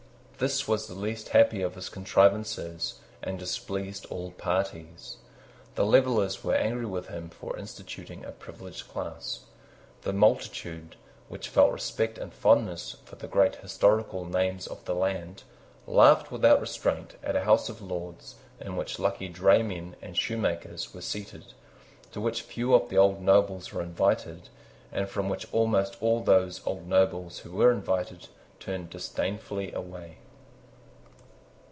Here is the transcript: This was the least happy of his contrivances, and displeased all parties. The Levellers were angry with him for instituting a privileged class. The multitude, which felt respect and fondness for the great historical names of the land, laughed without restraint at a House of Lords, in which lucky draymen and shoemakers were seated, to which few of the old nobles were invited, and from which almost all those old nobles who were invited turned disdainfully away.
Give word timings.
This 0.41 0.67
was 0.67 0.87
the 0.87 0.95
least 0.95 1.29
happy 1.37 1.61
of 1.61 1.75
his 1.75 1.87
contrivances, 1.87 2.95
and 3.21 3.37
displeased 3.37 4.07
all 4.07 4.31
parties. 4.31 5.17
The 5.75 5.85
Levellers 5.85 6.43
were 6.43 6.55
angry 6.55 6.87
with 6.87 7.09
him 7.09 7.29
for 7.29 7.55
instituting 7.59 8.25
a 8.25 8.31
privileged 8.31 8.87
class. 8.87 9.41
The 10.01 10.13
multitude, 10.13 10.95
which 11.29 11.47
felt 11.47 11.71
respect 11.71 12.17
and 12.17 12.33
fondness 12.33 12.95
for 13.05 13.17
the 13.17 13.27
great 13.27 13.57
historical 13.57 14.25
names 14.25 14.65
of 14.65 14.83
the 14.85 14.95
land, 14.95 15.43
laughed 15.85 16.31
without 16.31 16.59
restraint 16.59 17.17
at 17.21 17.35
a 17.35 17.43
House 17.43 17.69
of 17.69 17.79
Lords, 17.79 18.33
in 18.59 18.75
which 18.75 18.97
lucky 18.97 19.27
draymen 19.29 19.95
and 20.01 20.17
shoemakers 20.17 20.91
were 20.91 21.01
seated, 21.01 21.53
to 22.11 22.19
which 22.19 22.41
few 22.41 22.73
of 22.73 22.89
the 22.89 22.97
old 22.97 23.21
nobles 23.21 23.71
were 23.71 23.83
invited, 23.83 24.49
and 24.91 25.07
from 25.07 25.29
which 25.29 25.45
almost 25.51 25.97
all 26.01 26.23
those 26.23 26.65
old 26.65 26.87
nobles 26.87 27.37
who 27.37 27.51
were 27.51 27.71
invited 27.71 28.27
turned 28.59 28.89
disdainfully 28.89 29.71
away. 29.73 30.17